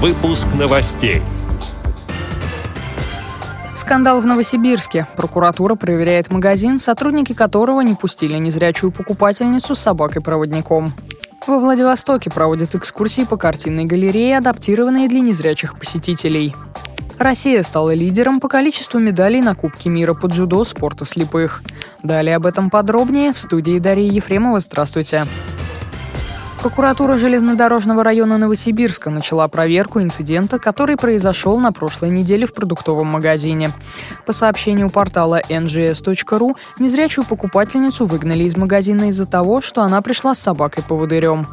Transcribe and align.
Выпуск 0.00 0.46
новостей. 0.56 1.22
Скандал 3.76 4.20
в 4.20 4.26
Новосибирске. 4.26 5.08
Прокуратура 5.16 5.74
проверяет 5.74 6.30
магазин, 6.30 6.78
сотрудники 6.78 7.32
которого 7.32 7.80
не 7.80 7.96
пустили 7.96 8.38
незрячую 8.38 8.92
покупательницу 8.92 9.74
с 9.74 9.80
собакой-проводником. 9.80 10.94
Во 11.48 11.58
Владивостоке 11.58 12.30
проводят 12.30 12.76
экскурсии 12.76 13.22
по 13.24 13.36
картинной 13.36 13.86
галерее, 13.86 14.38
адаптированные 14.38 15.08
для 15.08 15.18
незрячих 15.18 15.76
посетителей. 15.76 16.54
Россия 17.18 17.64
стала 17.64 17.92
лидером 17.92 18.38
по 18.38 18.46
количеству 18.46 19.00
медалей 19.00 19.40
на 19.40 19.56
Кубке 19.56 19.88
мира 19.88 20.14
по 20.14 20.28
дзюдо 20.28 20.62
спорта 20.62 21.06
слепых. 21.06 21.64
Далее 22.04 22.36
об 22.36 22.46
этом 22.46 22.70
подробнее 22.70 23.32
в 23.32 23.38
студии 23.40 23.80
Дарьи 23.80 24.08
Ефремова. 24.08 24.60
Здравствуйте. 24.60 25.24
Здравствуйте. 25.24 25.67
Прокуратура 26.60 27.16
железнодорожного 27.16 28.02
района 28.02 28.36
Новосибирска 28.36 29.10
начала 29.10 29.46
проверку 29.46 30.02
инцидента, 30.02 30.58
который 30.58 30.96
произошел 30.96 31.60
на 31.60 31.70
прошлой 31.70 32.10
неделе 32.10 32.48
в 32.48 32.52
продуктовом 32.52 33.06
магазине. 33.06 33.70
По 34.26 34.32
сообщению 34.32 34.90
портала 34.90 35.40
ngs.ru, 35.48 36.56
незрячую 36.80 37.24
покупательницу 37.24 38.06
выгнали 38.06 38.42
из 38.42 38.56
магазина 38.56 39.08
из-за 39.10 39.24
того, 39.24 39.60
что 39.60 39.82
она 39.82 40.02
пришла 40.02 40.34
с 40.34 40.40
собакой-поводырем. 40.40 41.46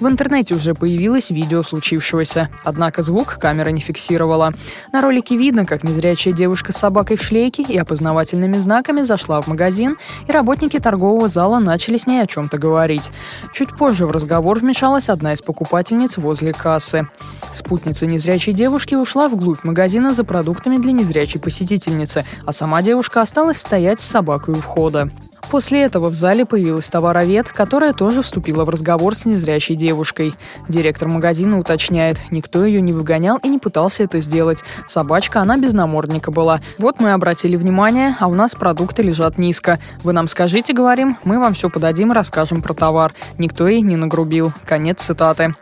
В 0.00 0.08
интернете 0.08 0.54
уже 0.54 0.74
появилось 0.74 1.28
видео 1.28 1.62
случившегося, 1.62 2.48
однако 2.64 3.02
звук 3.02 3.36
камера 3.38 3.68
не 3.68 3.80
фиксировала. 3.80 4.54
На 4.90 5.02
ролике 5.02 5.36
видно, 5.36 5.66
как 5.66 5.84
незрячая 5.84 6.32
девушка 6.32 6.72
с 6.72 6.76
собакой 6.76 7.18
в 7.18 7.22
шлейке 7.22 7.62
и 7.62 7.76
опознавательными 7.76 8.56
знаками 8.56 9.02
зашла 9.02 9.42
в 9.42 9.48
магазин, 9.48 9.98
и 10.26 10.32
работники 10.32 10.78
торгового 10.78 11.28
зала 11.28 11.58
начали 11.58 11.98
с 11.98 12.06
ней 12.06 12.22
о 12.22 12.26
чем-то 12.26 12.56
говорить. 12.56 13.10
Чуть 13.52 13.76
позже 13.76 14.06
в 14.06 14.10
разговор 14.10 14.45
разговор 14.46 14.62
вмешалась 14.62 15.08
одна 15.08 15.32
из 15.32 15.42
покупательниц 15.42 16.18
возле 16.18 16.52
кассы. 16.52 17.08
Спутница 17.52 18.06
незрячей 18.06 18.52
девушки 18.52 18.94
ушла 18.94 19.28
вглубь 19.28 19.64
магазина 19.64 20.14
за 20.14 20.22
продуктами 20.22 20.76
для 20.76 20.92
незрячей 20.92 21.40
посетительницы, 21.40 22.24
а 22.44 22.52
сама 22.52 22.80
девушка 22.80 23.22
осталась 23.22 23.58
стоять 23.58 24.00
с 24.00 24.04
собакой 24.04 24.54
у 24.54 24.60
входа. 24.60 25.10
После 25.50 25.82
этого 25.82 26.10
в 26.10 26.14
зале 26.14 26.44
появилась 26.44 26.88
товаровед, 26.88 27.48
которая 27.48 27.92
тоже 27.92 28.22
вступила 28.22 28.64
в 28.64 28.68
разговор 28.68 29.14
с 29.14 29.24
незрячей 29.24 29.76
девушкой. 29.76 30.34
Директор 30.68 31.08
магазина 31.08 31.58
уточняет, 31.58 32.18
никто 32.30 32.64
ее 32.64 32.80
не 32.80 32.92
выгонял 32.92 33.38
и 33.38 33.48
не 33.48 33.58
пытался 33.58 34.02
это 34.02 34.20
сделать. 34.20 34.62
Собачка, 34.88 35.40
она 35.40 35.56
без 35.56 35.72
намордника 35.72 36.30
была. 36.32 36.60
Вот 36.78 36.98
мы 36.98 37.12
обратили 37.12 37.56
внимание, 37.56 38.16
а 38.18 38.26
у 38.26 38.34
нас 38.34 38.54
продукты 38.54 39.02
лежат 39.02 39.38
низко. 39.38 39.78
Вы 40.02 40.12
нам 40.12 40.26
скажите, 40.28 40.72
говорим, 40.72 41.16
мы 41.22 41.38
вам 41.38 41.54
все 41.54 41.70
подадим 41.70 42.12
расскажем 42.12 42.60
про 42.60 42.74
товар. 42.74 43.14
Никто 43.38 43.68
ей 43.68 43.82
не 43.82 43.96
нагрубил. 43.96 44.52
Конец 44.64 45.02
цитаты. 45.02 45.54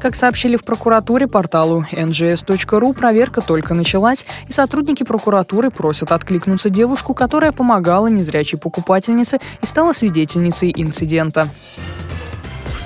Как 0.00 0.14
сообщили 0.14 0.56
в 0.56 0.64
прокуратуре 0.64 1.26
порталу 1.26 1.84
ngs.ru, 1.90 2.94
проверка 2.94 3.40
только 3.40 3.74
началась, 3.74 4.26
и 4.46 4.52
сотрудники 4.52 5.02
прокуратуры 5.02 5.70
просят 5.70 6.12
откликнуться 6.12 6.70
девушку, 6.70 7.14
которая 7.14 7.52
помогала 7.52 8.06
незрячей 8.06 8.58
покупательнице 8.58 9.31
и 9.60 9.66
стала 9.66 9.92
свидетельницей 9.92 10.72
инцидента. 10.74 11.48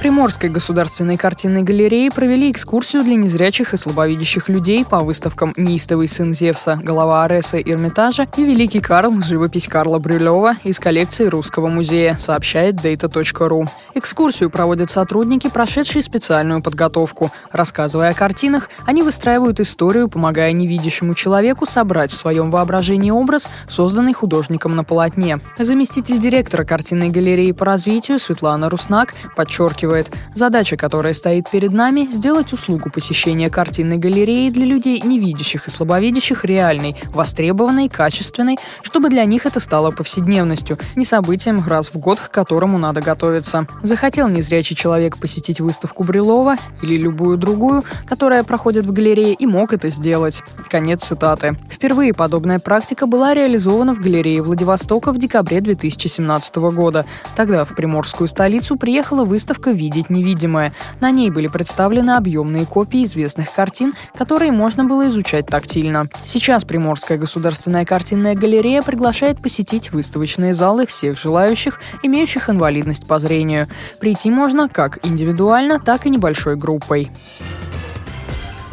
Приморской 0.07 0.51
государственной 0.51 1.17
картинной 1.17 1.62
галерее 1.62 2.12
провели 2.12 2.49
экскурсию 2.53 3.03
для 3.03 3.17
незрячих 3.17 3.75
и 3.75 3.77
слабовидящих 3.77 4.49
людей 4.49 4.85
по 4.85 5.01
выставкам 5.01 5.53
«Неистовый 5.57 6.07
сын 6.07 6.33
Зевса», 6.33 6.79
«Голова 6.81 7.25
Ареса 7.25 7.61
Эрмитажа» 7.61 8.29
и 8.37 8.45
«Великий 8.45 8.79
Карл. 8.79 9.21
Живопись 9.21 9.67
Карла 9.67 9.99
Брюлева» 9.99 10.59
из 10.62 10.79
коллекции 10.79 11.27
Русского 11.27 11.67
музея, 11.67 12.15
сообщает 12.15 12.77
data.ru. 12.77 13.69
Экскурсию 13.95 14.49
проводят 14.49 14.91
сотрудники, 14.91 15.49
прошедшие 15.49 16.03
специальную 16.03 16.62
подготовку. 16.62 17.33
Рассказывая 17.51 18.11
о 18.11 18.15
картинах, 18.15 18.71
они 18.87 19.03
выстраивают 19.03 19.59
историю, 19.59 20.09
помогая 20.09 20.53
невидящему 20.53 21.15
человеку 21.15 21.67
собрать 21.67 22.12
в 22.12 22.17
своем 22.17 22.53
воображении 22.53 23.11
образ, 23.11 23.51
созданный 23.69 24.12
художником 24.12 24.77
на 24.77 24.84
полотне. 24.84 25.41
Заместитель 25.59 26.21
директора 26.21 26.62
картинной 26.62 27.09
галереи 27.09 27.50
по 27.50 27.65
развитию 27.65 28.21
Светлана 28.21 28.71
Руснак 28.71 29.12
подчеркивает, 29.34 29.96
подчеркивает, 29.97 30.11
задача, 30.34 30.77
которая 30.77 31.12
стоит 31.12 31.51
перед 31.51 31.73
нами, 31.73 32.09
сделать 32.11 32.53
услугу 32.53 32.91
посещения 32.91 33.51
картинной 33.51 33.99
галереи 33.99 34.51
для 34.51 34.67
людей 34.67 35.01
невидящих 35.01 35.69
и 35.69 35.71
слабовидящих 35.71 36.45
реальной, 36.45 36.97
востребованной, 37.12 37.89
качественной, 37.89 38.59
чтобы 38.83 39.09
для 39.09 39.25
них 39.25 39.47
это 39.47 39.61
стало 39.61 39.91
повседневностью, 39.91 40.79
не 40.97 41.05
событием 41.05 41.65
раз 41.67 41.89
в 41.89 41.99
год, 41.99 42.21
к 42.21 42.31
которому 42.31 42.79
надо 42.79 43.01
готовиться. 43.01 43.67
Захотел 43.83 44.29
незрячий 44.29 44.77
человек 44.77 45.19
посетить 45.19 45.61
выставку 45.61 46.05
Брюлова 46.05 46.56
или 46.83 46.97
любую 46.97 47.39
другую, 47.39 47.85
которая 48.06 48.45
проходит 48.45 48.85
в 48.85 48.93
галерее, 48.93 49.35
и 49.35 49.47
мог 49.47 49.73
это 49.73 49.91
сделать. 49.91 50.43
Конец 50.71 51.05
цитаты. 51.05 51.56
Впервые 51.71 52.12
подобная 52.12 52.59
практика 52.59 53.06
была 53.06 53.35
реализована 53.35 53.95
в 53.95 54.01
галерее 54.01 54.43
Владивостока 54.43 55.12
в 55.12 55.19
декабре 55.19 55.61
2017 55.61 56.56
года. 56.56 57.06
Тогда 57.35 57.65
в 57.65 57.75
приморскую 57.75 58.29
столицу 58.29 58.77
приехала 58.77 59.25
выставка 59.25 59.71
видеть 59.87 60.11
невидимое. 60.11 60.73
На 61.01 61.11
ней 61.11 61.31
были 61.31 61.47
представлены 61.47 62.13
объемные 62.13 62.67
копии 62.67 63.05
известных 63.05 63.53
картин, 63.53 63.93
которые 64.17 64.53
можно 64.53 64.85
было 64.85 65.07
изучать 65.09 65.47
тактильно. 65.47 66.09
Сейчас 66.25 66.65
Приморская 66.65 67.19
государственная 67.19 67.85
картинная 67.85 68.35
галерея 68.35 68.83
приглашает 68.83 69.41
посетить 69.41 69.93
выставочные 69.93 70.55
залы 70.55 70.87
всех 70.87 71.19
желающих, 71.19 71.81
имеющих 72.03 72.51
инвалидность 72.51 73.07
по 73.07 73.19
зрению. 73.19 73.69
Прийти 74.01 74.31
можно 74.31 74.69
как 74.69 74.99
индивидуально, 75.05 75.79
так 75.79 76.07
и 76.07 76.11
небольшой 76.11 76.57
группой. 76.57 77.11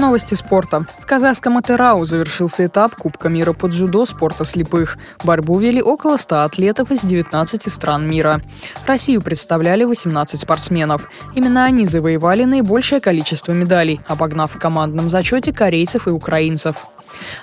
Новости 0.03 0.35
спорта. 0.35 0.85
В 0.99 1.05
казахском 1.05 1.57
Атерау 1.57 2.03
завершился 2.03 2.65
этап 2.65 2.93
Кубка 2.97 3.29
мира 3.29 3.53
по 3.53 3.69
дзюдо 3.69 4.05
спорта 4.05 4.43
слепых. 4.43 4.97
Борьбу 5.23 5.57
вели 5.57 5.81
около 5.81 6.17
100 6.17 6.43
атлетов 6.43 6.91
из 6.91 7.03
19 7.03 7.71
стран 7.71 8.09
мира. 8.09 8.41
Россию 8.85 9.21
представляли 9.21 9.85
18 9.85 10.41
спортсменов. 10.41 11.09
Именно 11.35 11.63
они 11.63 11.85
завоевали 11.85 12.43
наибольшее 12.43 12.99
количество 12.99 13.53
медалей, 13.53 14.01
обогнав 14.05 14.53
в 14.53 14.59
командном 14.59 15.07
зачете 15.09 15.53
корейцев 15.53 16.05
и 16.05 16.11
украинцев. 16.11 16.75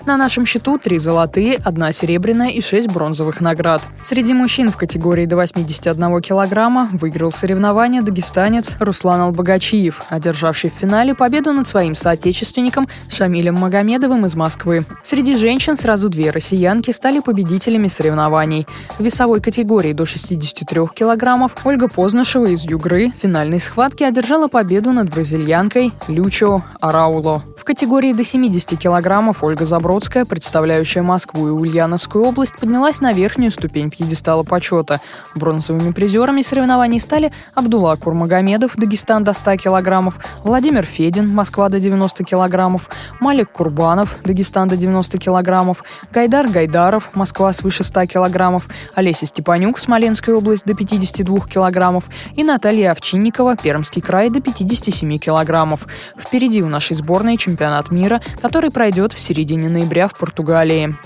На 0.07 0.17
нашем 0.17 0.47
счету 0.47 0.79
три 0.79 0.99
золотые, 0.99 1.59
одна 1.65 1.93
серебряная 1.93 2.51
и 2.51 2.61
шесть 2.61 2.89
бронзовых 2.89 3.41
наград. 3.41 3.83
Среди 4.03 4.35
мужчин 4.35 4.71
в 4.71 4.77
категории 4.77 5.27
до 5.27 5.37
81 5.37 6.21
килограмма 6.21 6.89
выиграл 6.93 7.33
соревнование 7.33 8.03
дагестанец 8.03 8.77
Руслан 8.81 9.21
Албагачиев, 9.21 10.03
одержавший 10.09 10.71
в 10.71 10.81
финале 10.81 11.15
победу 11.15 11.53
над 11.53 11.67
своим 11.67 11.95
соотечественником 11.95 12.89
Шамилем 13.09 13.55
Магомедовым 13.55 14.27
из 14.27 14.35
Москвы. 14.35 14.87
Среди 15.03 15.37
женщин 15.37 15.77
сразу 15.77 16.09
две 16.09 16.31
россиянки 16.31 16.91
стали 16.91 17.21
победителями 17.21 17.89
соревнований. 17.89 18.67
В 18.99 19.05
весовой 19.05 19.41
категории 19.41 19.93
до 19.93 20.07
63 20.07 20.81
килограммов 20.95 21.57
Ольга 21.65 21.89
Познашева 21.89 22.47
из 22.47 22.65
Югры 22.65 23.13
в 23.17 23.23
финальной 23.23 23.61
схватке 23.61 24.07
одержала 24.07 24.49
победу 24.49 24.93
над 24.93 25.11
бразильянкой 25.11 25.93
Лючо 26.09 26.63
Арауло. 26.81 27.43
В 27.61 27.65
категории 27.65 28.15
до 28.15 28.25
70 28.25 28.79
килограммов 28.79 29.45
Ольга 29.45 29.67
Забродская, 29.67 30.25
представляющая 30.25 31.03
Москву 31.03 31.47
и 31.47 31.51
Ульяновскую 31.51 32.25
область, 32.25 32.57
поднялась 32.57 33.03
на 33.03 33.13
верхнюю 33.13 33.51
ступень 33.51 33.91
пьедестала 33.91 34.45
почета. 34.45 35.03
Бронзовыми 35.35 35.93
призерами 35.93 36.41
соревнований 36.41 36.99
стали 36.99 37.33
Абдулла 37.55 37.97
Курмагомедов, 37.97 38.77
Дагестан 38.77 39.25
до 39.25 39.35
100 39.35 39.57
килограммов, 39.59 40.15
Владимир 40.43 40.87
Федин, 40.87 41.29
Москва 41.29 41.69
до 41.69 41.79
90 41.81 42.25
килограммов, 42.25 42.89
Малик 43.21 43.53
Курбанов, 43.53 44.17
Дагестан 44.25 44.67
до 44.69 44.79
90 44.79 45.19
килограммов, 45.19 45.85
Гайдар 46.15 46.49
Гайдаров, 46.49 47.15
Москва 47.15 47.53
свыше 47.53 47.85
100 47.85 48.07
килограммов, 48.07 48.69
Олеся 48.95 49.27
Степанюк, 49.27 49.79
Смоленская 49.79 50.35
область 50.35 50.65
до 50.65 50.73
52 50.73 51.41
килограммов 51.41 52.05
и 52.37 52.43
Наталья 52.43 52.93
Овчинникова, 52.93 53.57
Пермский 53.57 54.01
край 54.01 54.31
до 54.31 54.41
57 54.41 55.19
килограммов. 55.19 55.87
Впереди 56.19 56.63
у 56.63 56.69
нашей 56.71 56.97
сборной 56.97 57.37
чемпионат 57.51 57.91
мира, 57.91 58.21
который 58.41 58.71
пройдет 58.71 59.13
в 59.13 59.19
середине 59.19 59.69
ноября 59.69 60.07
в 60.07 60.17
Португалии. 60.17 60.97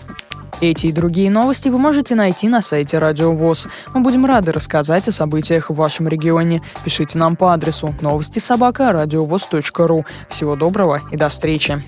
Эти 0.60 0.86
и 0.86 0.92
другие 0.92 1.30
новости 1.30 1.68
вы 1.68 1.78
можете 1.78 2.14
найти 2.14 2.48
на 2.48 2.60
сайте 2.60 2.98
Радио 2.98 3.32
ВОЗ. 3.32 3.68
Мы 3.92 4.00
будем 4.00 4.24
рады 4.26 4.52
рассказать 4.52 5.08
о 5.08 5.12
событиях 5.12 5.70
в 5.70 5.74
вашем 5.74 6.06
регионе. 6.06 6.62
Пишите 6.84 7.18
нам 7.18 7.36
по 7.36 7.52
адресу 7.52 7.94
новости 8.00 8.38
собака 8.38 8.92
ру. 9.86 10.04
Всего 10.28 10.54
доброго 10.54 11.00
и 11.10 11.16
до 11.16 11.28
встречи. 11.28 11.82